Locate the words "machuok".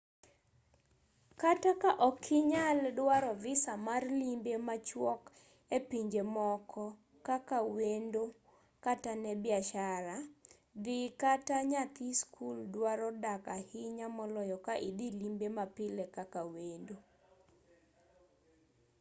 4.67-5.21